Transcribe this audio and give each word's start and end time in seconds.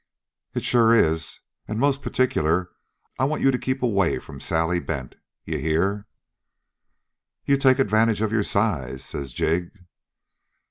"'It 0.55 0.63
sure 0.65 0.95
is. 0.95 1.41
And 1.67 1.77
most 1.79 2.01
particular 2.01 2.71
I 3.19 3.25
want 3.25 3.43
you 3.43 3.51
to 3.51 3.59
keep 3.59 3.83
away 3.83 4.17
from 4.17 4.39
Sally 4.39 4.79
Bent. 4.79 5.15
You 5.45 5.59
hear?' 5.59 6.07
"'You 7.45 7.55
take 7.57 7.77
advantage 7.77 8.19
of 8.19 8.31
your 8.31 8.41
size,' 8.41 9.05
says 9.05 9.31
Jig. 9.31 9.77